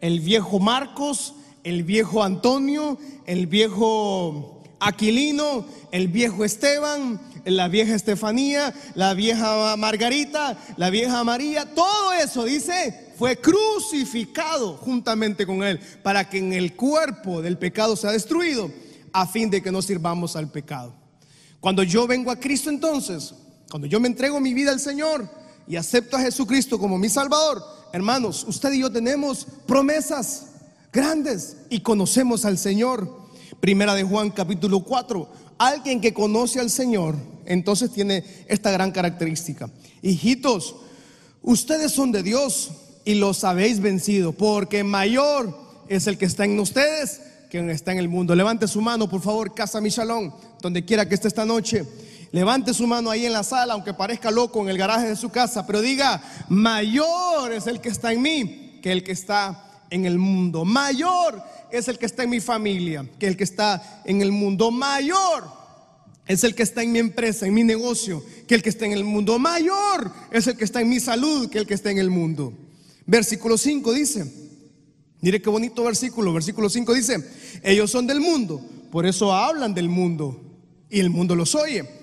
[0.00, 1.34] el viejo Marcos,
[1.64, 10.56] el viejo Antonio, el viejo Aquilino, el viejo Esteban, la vieja Estefanía, la vieja Margarita,
[10.76, 16.76] la vieja María, todo eso dice, fue crucificado juntamente con él para que en el
[16.76, 18.70] cuerpo del pecado sea destruido
[19.12, 20.94] a fin de que no sirvamos al pecado.
[21.58, 23.34] Cuando yo vengo a Cristo entonces,
[23.70, 25.28] cuando yo me entrego mi vida al Señor
[25.66, 30.46] y acepto a Jesucristo como mi Salvador, hermanos, usted y yo tenemos promesas
[30.92, 33.28] grandes y conocemos al Señor.
[33.60, 35.28] Primera de Juan capítulo 4,
[35.58, 39.68] alguien que conoce al Señor, entonces tiene esta gran característica.
[40.00, 40.76] Hijitos,
[41.42, 42.70] ustedes son de Dios
[43.04, 47.98] y los habéis vencido, porque mayor es el que está en ustedes que está en
[47.98, 48.34] el mundo.
[48.34, 51.84] Levante su mano, por favor, Casa Michalón, donde quiera que esté esta noche.
[52.30, 55.30] Levante su mano ahí en la sala, aunque parezca loco en el garaje de su
[55.30, 60.04] casa, pero diga, mayor es el que está en mí que el que está en
[60.04, 60.64] el mundo.
[60.64, 64.70] Mayor es el que está en mi familia que el que está en el mundo.
[64.70, 65.44] Mayor
[66.26, 68.92] es el que está en mi empresa, en mi negocio, que el que está en
[68.92, 69.38] el mundo.
[69.38, 72.52] Mayor es el que está en mi salud que el que está en el mundo.
[73.06, 74.48] Versículo 5 dice,
[75.20, 76.32] Mire qué bonito versículo.
[76.32, 77.16] Versículo 5 dice,
[77.62, 80.40] ellos son del mundo, por eso hablan del mundo
[80.88, 81.97] y el mundo los oye.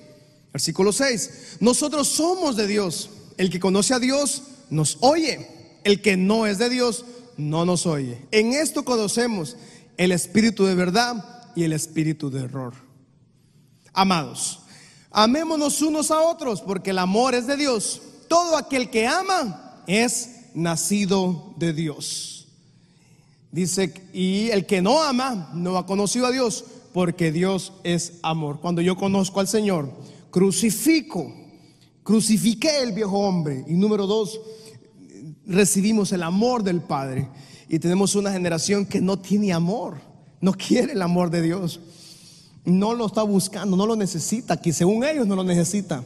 [0.56, 3.10] Versículo 6, nosotros somos de Dios.
[3.36, 5.50] El que conoce a Dios nos oye.
[5.84, 7.04] El que no es de Dios
[7.36, 8.26] no nos oye.
[8.32, 9.58] En esto conocemos
[9.98, 12.74] el espíritu de verdad y el espíritu de error.
[13.92, 14.62] Amados,
[15.12, 18.02] amémonos unos a otros porque el amor es de Dios.
[18.30, 22.48] Todo aquel que ama es nacido de Dios.
[23.52, 26.64] Dice, y el que no ama no ha conocido a Dios,
[26.94, 28.62] porque Dios es amor.
[28.62, 29.92] Cuando yo conozco al Señor,
[30.36, 31.34] crucifico,
[32.04, 33.64] crucifiqué el viejo hombre.
[33.70, 34.38] Y número dos,
[35.48, 37.30] recibimos el amor del Padre.
[37.70, 39.96] Y tenemos una generación que no tiene amor,
[40.42, 41.80] no quiere el amor de Dios.
[42.66, 46.04] No lo está buscando, no lo necesita, que según ellos no lo necesita.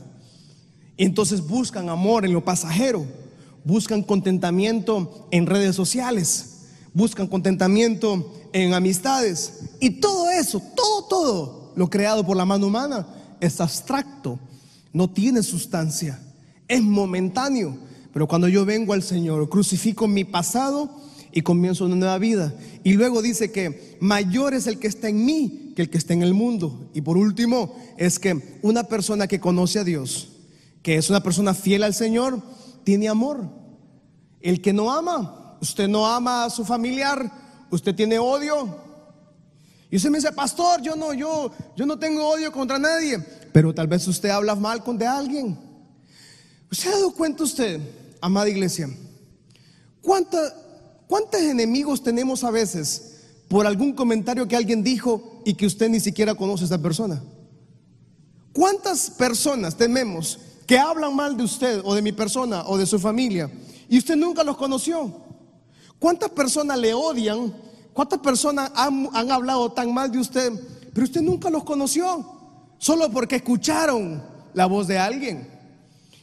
[0.96, 3.04] Y entonces buscan amor en lo pasajero,
[3.63, 6.58] buscan contentamiento en redes sociales
[6.92, 9.60] buscan contentamiento en amistades.
[9.80, 13.08] Y todo eso, todo, todo lo creado por la mano humana
[13.39, 14.39] es abstracto,
[14.93, 16.19] no tiene sustancia,
[16.67, 17.78] es momentáneo.
[18.13, 20.89] Pero cuando yo vengo al Señor, crucifico mi pasado
[21.32, 22.54] y comienzo una nueva vida.
[22.84, 26.13] Y luego dice que mayor es el que está en mí que el que está
[26.13, 26.89] en el mundo.
[26.93, 30.30] Y por último, es que una persona que conoce a Dios,
[30.82, 32.41] que es una persona fiel al Señor,
[32.84, 33.49] tiene amor.
[34.41, 37.32] El que no ama, usted no ama a su familiar,
[37.71, 38.88] usted tiene odio.
[39.91, 43.17] Y usted me dice, pastor, yo no, yo, yo no tengo odio contra nadie,
[43.52, 45.58] pero tal vez usted habla mal con de alguien.
[46.71, 47.82] ¿Usted ha dado cuenta usted,
[48.21, 48.88] amada iglesia?
[50.02, 53.15] ¿Cuántos enemigos tenemos a veces
[53.47, 57.23] por algún comentario que alguien dijo y que usted ni siquiera conoce a esa persona?
[58.54, 62.99] ¿Cuántas personas tememos que hablan mal de usted o de mi persona o de su
[62.99, 63.49] familia
[63.89, 65.12] y usted nunca los conoció?
[65.97, 67.54] ¿Cuántas personas le odian?
[67.93, 70.52] ¿Cuántas personas han, hablado tan mal de usted?
[70.93, 72.25] Pero usted nunca los conoció,
[72.78, 74.23] solo porque escucharon
[74.54, 75.47] la voz de alguien.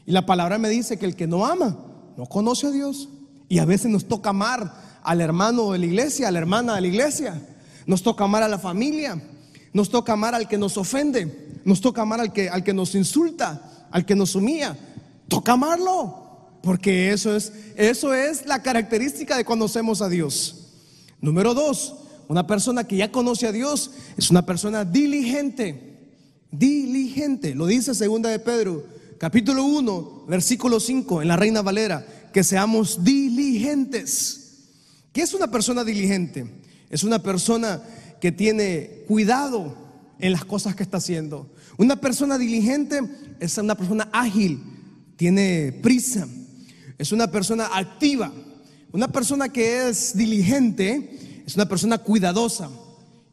[0.06, 1.76] Y la palabra me dice que el que no ama,
[2.16, 3.08] no conoce a Dios.
[3.48, 6.80] Y a veces nos toca amar al hermano de la iglesia, a la hermana de
[6.80, 7.40] la iglesia.
[7.86, 9.20] Nos toca amar a la familia.
[9.72, 11.60] Nos toca amar al que nos ofende.
[11.64, 14.76] Nos toca amar al que, al que nos insulta, al que nos humilla.
[15.28, 16.26] Toca amarlo.
[16.62, 20.65] Porque eso es, eso es la característica de conocemos a Dios.
[21.26, 21.92] Número dos,
[22.28, 25.98] una persona que ya conoce a Dios es una persona diligente.
[26.52, 27.52] Diligente.
[27.52, 28.84] Lo dice segunda de Pedro,
[29.18, 34.68] capítulo 1, versículo 5 en la Reina Valera, que seamos diligentes.
[35.12, 36.46] ¿Qué es una persona diligente?
[36.90, 37.82] Es una persona
[38.20, 39.76] que tiene cuidado
[40.20, 41.50] en las cosas que está haciendo.
[41.76, 43.00] Una persona diligente
[43.40, 44.62] es una persona ágil,
[45.16, 46.28] tiene prisa,
[46.96, 48.32] es una persona activa.
[48.96, 52.70] Una persona que es diligente es una persona cuidadosa.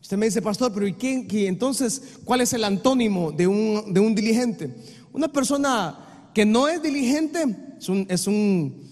[0.01, 4.75] Usted me dice, pastor, pero ¿y quién, entonces cuál es el antónimo de un, diligente?
[5.13, 7.45] Una persona que no es diligente
[7.79, 8.83] es un, es un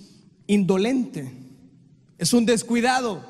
[0.48, 1.30] indolente,
[2.18, 3.22] es un descuidado,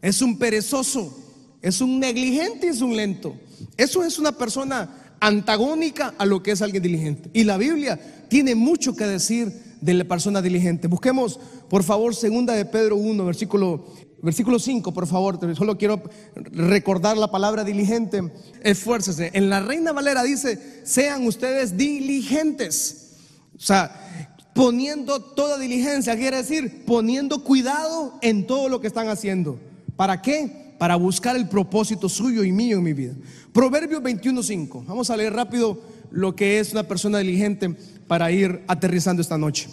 [0.00, 1.16] es un perezoso,
[1.62, 3.36] es un negligente y es un lento.
[3.76, 7.30] Eso es una persona antagónica a lo que es alguien diligente.
[7.32, 10.88] Y la Biblia tiene mucho que decir de la persona diligente.
[10.88, 13.84] Busquemos, por favor, segunda de Pedro 1, versículo,
[14.22, 15.38] versículo 5, por favor.
[15.56, 16.02] Solo quiero
[16.34, 18.32] recordar la palabra diligente.
[18.62, 19.30] Esfuércese.
[19.34, 23.16] En la Reina Valera dice, sean ustedes diligentes.
[23.56, 29.58] O sea, poniendo toda diligencia, quiere decir poniendo cuidado en todo lo que están haciendo.
[29.96, 30.74] ¿Para qué?
[30.78, 33.14] Para buscar el propósito suyo y mío en mi vida.
[33.52, 34.86] Proverbios 21.5.
[34.86, 35.80] Vamos a leer rápido
[36.12, 37.74] lo que es una persona diligente
[38.12, 39.70] para ir aterrizando esta noche.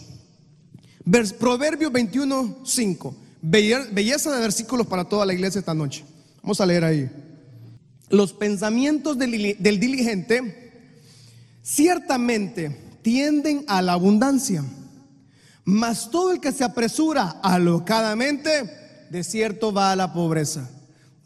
[1.37, 3.13] Proverbios 21.5.
[3.41, 6.05] Belleza de versículos para toda la iglesia esta noche.
[6.41, 7.11] Vamos a leer ahí.
[8.07, 10.71] Los pensamientos del, del diligente
[11.61, 14.63] ciertamente tienden a la abundancia,
[15.65, 18.49] mas todo el que se apresura alocadamente,
[19.09, 20.69] de cierto va a la pobreza.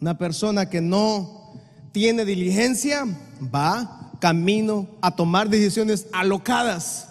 [0.02, 3.06] Una persona que no tiene diligencia
[3.54, 7.10] va camino a tomar decisiones alocadas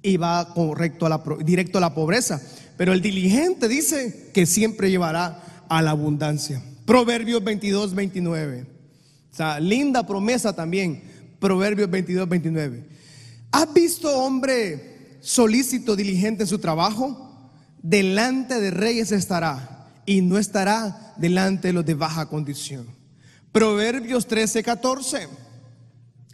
[0.00, 2.40] y va correcto a la, directo a la pobreza.
[2.78, 6.62] Pero el diligente dice que siempre llevará a la abundancia.
[6.86, 8.66] Proverbios 22, 29.
[9.30, 11.02] O sea, linda promesa también.
[11.38, 12.82] Proverbios 22, 29.
[13.50, 17.30] ¿Has visto hombre solícito, diligente en su trabajo?
[17.82, 22.86] Delante de reyes estará y no estará delante de los de baja condición.
[23.52, 25.41] Proverbios 13, 14.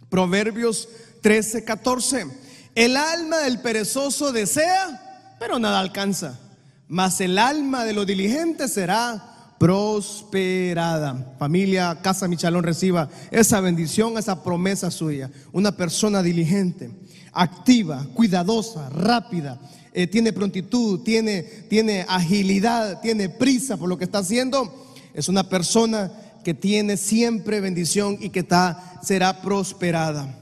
[0.09, 0.89] Proverbios
[1.21, 2.27] 13, 14.
[2.75, 6.39] El alma del perezoso desea, pero nada alcanza.
[6.87, 11.35] Mas el alma de los diligentes será prosperada.
[11.37, 15.29] Familia Casa Michalón reciba esa bendición, esa promesa suya.
[15.51, 16.89] Una persona diligente,
[17.33, 19.59] activa, cuidadosa, rápida,
[19.93, 24.93] eh, tiene prontitud, tiene, tiene agilidad, tiene prisa por lo que está haciendo.
[25.13, 26.11] Es una persona
[26.43, 30.35] que tiene siempre bendición y que está, será prosperada.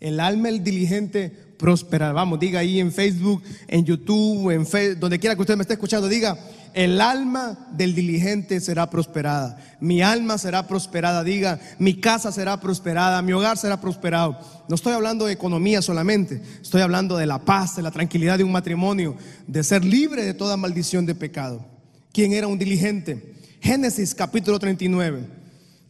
[0.00, 2.12] El alma el diligente prosperará.
[2.12, 5.74] Vamos, diga ahí en Facebook, en YouTube, en Facebook, donde quiera que usted me esté
[5.74, 6.38] escuchando, diga,
[6.72, 9.58] el alma del diligente será prosperada.
[9.80, 11.24] Mi alma será prosperada.
[11.24, 13.22] Diga, mi casa será prosperada.
[13.22, 14.38] Mi hogar será prosperado.
[14.68, 16.40] No estoy hablando de economía solamente.
[16.62, 19.16] Estoy hablando de la paz, de la tranquilidad de un matrimonio,
[19.48, 21.66] de ser libre de toda maldición de pecado.
[22.12, 23.34] ¿Quién era un diligente?
[23.60, 25.39] Génesis capítulo 39.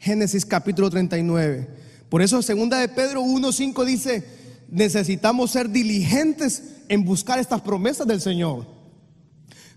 [0.00, 1.68] Génesis capítulo 39.
[2.08, 4.24] Por eso segunda de Pedro 1.5 dice,
[4.70, 8.66] necesitamos ser diligentes en buscar estas promesas del Señor.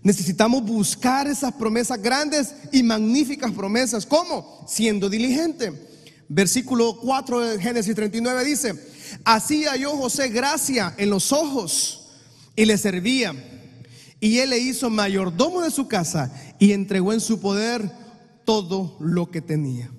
[0.02, 4.06] Necesitamos buscar esas promesas grandes y magníficas promesas.
[4.06, 4.64] ¿Cómo?
[4.66, 5.72] Siendo diligente.
[6.26, 8.74] Versículo 4 de Génesis 39 dice,
[9.24, 12.08] así halló José gracia en los ojos
[12.56, 13.34] y le servía.
[14.20, 17.92] Y él le hizo mayordomo de su casa y entregó en su poder
[18.46, 19.90] todo lo que tenía.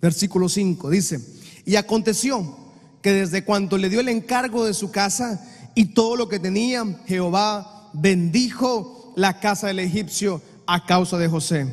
[0.00, 1.20] Versículo 5 dice,
[1.64, 2.56] y aconteció
[3.02, 6.84] que desde cuando le dio el encargo de su casa y todo lo que tenía,
[7.06, 11.66] Jehová bendijo la casa del egipcio a causa de José.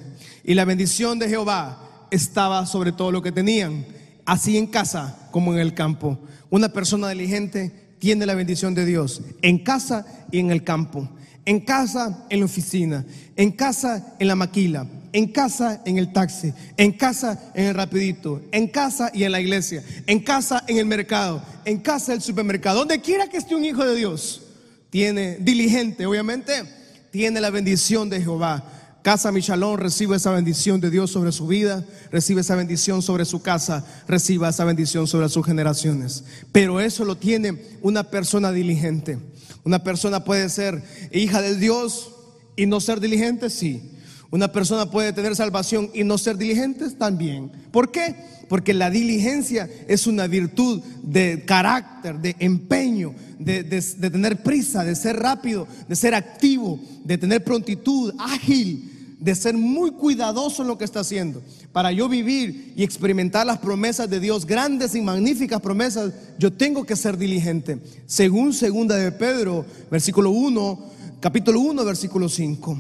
[0.44, 3.86] Y la bendición de Jehová estaba sobre todo lo que tenían,
[4.26, 6.20] así en casa como en el campo.
[6.50, 11.10] Una persona diligente tiene la bendición de Dios en casa y en el campo.
[11.48, 13.06] En casa, en la oficina.
[13.38, 14.86] En casa, en la maquila.
[15.14, 19.40] En casa, en el taxi, en casa, en el rapidito, en casa y en la
[19.40, 23.56] iglesia, en casa, en el mercado, en casa, en el supermercado, donde quiera que esté
[23.56, 24.42] un hijo de Dios,
[24.90, 26.62] tiene diligente, obviamente,
[27.10, 28.64] tiene la bendición de Jehová.
[29.08, 33.42] Casa Michalón recibe esa bendición de Dios sobre su vida, recibe esa bendición sobre su
[33.42, 36.26] casa, reciba esa bendición sobre sus generaciones.
[36.52, 39.18] Pero eso lo tiene una persona diligente.
[39.64, 42.12] Una persona puede ser hija de Dios
[42.58, 43.94] y no ser diligente, sí.
[44.30, 47.50] Una persona puede tener salvación y no ser diligente también.
[47.72, 48.14] ¿Por qué?
[48.50, 55.16] Porque la diligencia es una virtud de carácter, de empeño, de, tener prisa, de ser
[55.16, 60.86] rápido, de ser activo, de tener prontitud, ágil, de ser muy cuidadoso en lo que
[60.86, 61.42] está haciendo.
[61.72, 66.86] Para yo vivir y experimentar las promesas de Dios, grandes y magníficas promesas, yo tengo
[66.86, 67.80] que ser diligente.
[68.06, 72.80] Según segunda de Pedro, versículo 1, capítulo 1, versículo 5.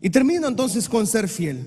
[0.00, 1.66] Y termino entonces con ser fiel.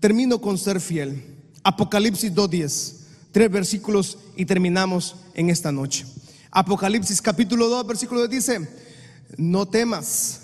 [0.00, 1.22] Termino con ser fiel.
[1.62, 2.96] Apocalipsis 2.10.
[3.32, 6.04] Tres versículos y terminamos en esta noche.
[6.50, 8.68] Apocalipsis capítulo 2, versículo 2 dice,
[9.36, 10.40] no temas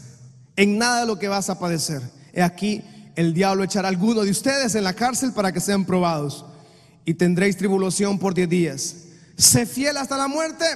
[0.54, 2.00] en nada lo que vas a padecer.
[2.36, 2.82] He aquí,
[3.16, 6.44] el diablo echará a alguno de ustedes en la cárcel para que sean probados
[7.06, 8.96] y tendréis tribulación por diez días.
[9.38, 10.66] Sé fiel hasta la muerte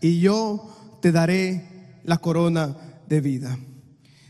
[0.00, 3.58] y yo te daré la corona de vida.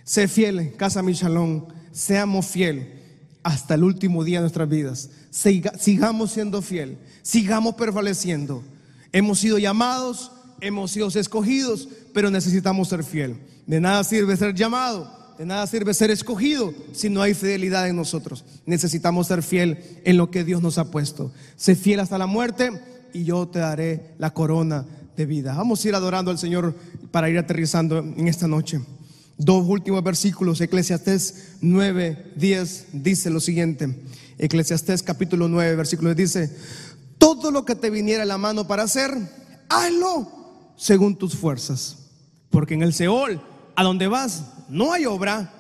[0.03, 3.01] Sé fiel, Casa Michalón, seamos fiel
[3.45, 5.11] hasta el último día de nuestras vidas.
[5.31, 8.65] sigamos siendo fiel, sigamos prevaleciendo.
[9.13, 13.37] Hemos sido llamados, hemos sido escogidos, pero necesitamos ser fiel.
[13.69, 17.97] De nada sirve ser llamado, de nada sirve ser escogido si no hay fidelidad en
[17.97, 18.45] nosotros.
[18.67, 21.33] Necesitamos ser fiel en lo que Dios nos ha puesto.
[21.57, 22.71] Sé fiel hasta la muerte
[23.13, 25.55] y yo te daré la corona de vida.
[25.55, 26.75] Vamos a ir adorando al Señor
[27.11, 28.81] para ir aterrizando en esta noche.
[29.39, 33.95] Dos últimos versículos, Eclesiastés 9, 10 dice lo siguiente.
[34.39, 36.55] Eclesiastés capítulo 9, versículo dice,
[37.19, 39.11] todo lo que te viniera a la mano para hacer,
[39.69, 40.29] hazlo
[40.77, 41.99] según tus fuerzas.
[42.51, 43.41] Porque en el Seol,
[43.75, 45.53] a donde vas, no hay obra,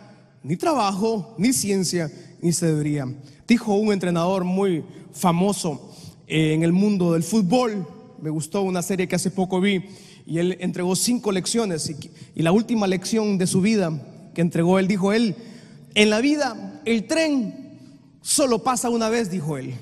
[0.42, 2.10] ni trabajo, ni ciencia,
[2.40, 3.06] ni sabiduría.
[3.46, 5.94] Dijo un entrenador muy famoso
[6.26, 7.86] eh, en el mundo del fútbol,
[8.22, 9.84] me gustó una serie que hace poco vi,
[10.26, 11.90] y él entregó cinco lecciones
[12.34, 13.92] y, la última lección de su vida
[14.34, 15.36] que entregó él, dijo él,
[15.94, 17.76] en la vida el tren
[18.22, 19.74] solo pasa una vez, dijo él.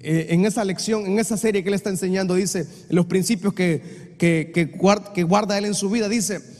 [0.00, 4.16] Eh, en esa lección, en esa serie que él está enseñando, dice, los principios que,
[4.18, 4.64] que, que,
[5.22, 6.57] guarda, él en su vida, dice,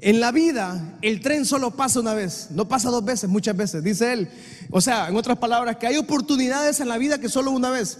[0.00, 3.82] en la vida el tren solo pasa una vez, no pasa dos veces, muchas veces,
[3.82, 4.28] dice él.
[4.70, 7.98] O sea, en otras palabras, que hay oportunidades en la vida que solo una vez.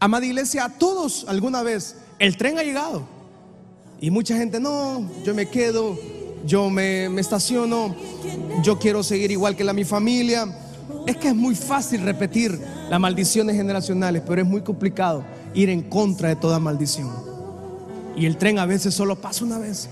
[0.00, 3.06] Amada iglesia, a todos alguna vez el tren ha llegado.
[4.00, 5.98] Y mucha gente, no, yo me quedo,
[6.46, 7.96] yo me, estaciono,
[8.62, 10.46] yo quiero seguir igual que la mi familia.
[11.06, 15.24] Es que es muy fácil repetir las maldiciones generacionales, pero es muy complicado
[15.54, 17.10] ir en contra de toda maldición.
[18.16, 19.88] Y el tren a veces solo pasa una vez.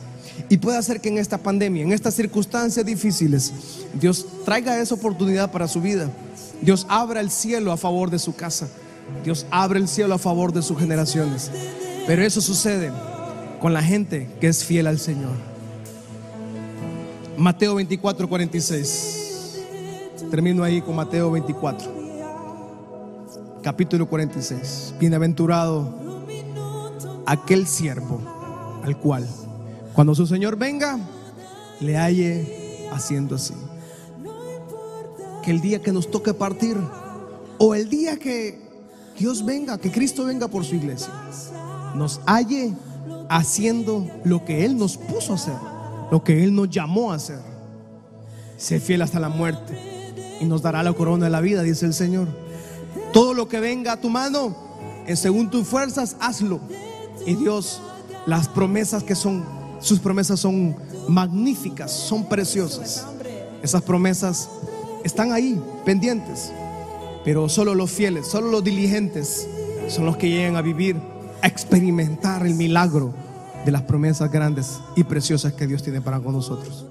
[0.48, 3.52] Y puede hacer que en esta pandemia, en estas circunstancias difíciles,
[3.94, 6.10] Dios traiga esa oportunidad para su vida.
[6.60, 8.68] Dios abra el cielo a favor de su casa.
[9.24, 11.50] Dios abre el cielo a favor de sus generaciones.
[12.06, 12.92] Pero eso sucede
[13.60, 15.36] con la gente que es fiel al Señor.
[17.36, 19.62] Mateo 24, 46.
[20.30, 21.96] Termino ahí con Mateo 24.
[23.62, 24.94] Capítulo 46.
[24.98, 26.06] Bienaventurado
[27.26, 28.20] aquel siervo
[28.84, 29.26] al cual,
[29.96, 30.98] cuando su Señor venga,
[31.80, 33.54] le halle haciendo así.
[35.42, 36.76] Que el día que nos toque partir,
[37.56, 38.60] o el día que
[39.18, 41.10] Dios venga, que Cristo venga por su iglesia,
[41.94, 42.74] nos halle
[43.30, 45.56] haciendo lo que Él nos puso a hacer,
[46.10, 47.40] lo que Él nos llamó a hacer.
[48.58, 51.94] Sé fiel hasta la muerte y nos dará la corona de la vida, dice el
[51.94, 52.28] Señor.
[53.14, 54.54] Todo lo que venga a tu mano,
[55.14, 56.60] según tus fuerzas, hazlo.
[57.24, 57.80] Y Dios,
[58.26, 60.76] las promesas que son, sus promesas son
[61.08, 63.06] magníficas, son preciosas.
[63.62, 64.48] Esas promesas
[65.04, 66.52] están ahí, pendientes.
[67.24, 69.48] Pero solo los fieles, solo los diligentes
[69.88, 70.96] son los que llegan a vivir
[71.42, 73.14] experimentar el milagro
[73.64, 76.86] de las promesas grandes y preciosas que Dios tiene para con nosotros.